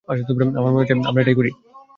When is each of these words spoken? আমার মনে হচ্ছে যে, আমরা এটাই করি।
আমার 0.07 0.71
মনে 0.71 0.81
হচ্ছে 0.81 0.93
যে, 0.93 1.07
আমরা 1.07 1.21
এটাই 1.21 1.35
করি। 1.35 1.51